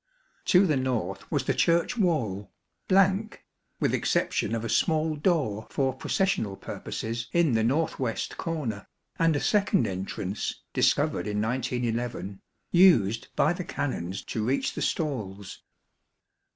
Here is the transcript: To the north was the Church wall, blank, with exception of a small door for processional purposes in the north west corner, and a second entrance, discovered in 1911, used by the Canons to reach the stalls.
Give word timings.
To 0.45 0.65
the 0.65 0.77
north 0.77 1.29
was 1.31 1.43
the 1.45 1.53
Church 1.53 1.95
wall, 1.95 2.51
blank, 2.87 3.45
with 3.79 3.93
exception 3.93 4.55
of 4.55 4.65
a 4.65 4.67
small 4.67 5.15
door 5.15 5.67
for 5.69 5.93
processional 5.93 6.55
purposes 6.55 7.27
in 7.33 7.51
the 7.53 7.63
north 7.63 7.99
west 7.99 8.35
corner, 8.35 8.87
and 9.19 9.35
a 9.35 9.39
second 9.39 9.85
entrance, 9.85 10.63
discovered 10.73 11.27
in 11.27 11.39
1911, 11.39 12.41
used 12.71 13.27
by 13.35 13.53
the 13.53 13.63
Canons 13.63 14.23
to 14.23 14.43
reach 14.43 14.73
the 14.73 14.81
stalls. 14.81 15.61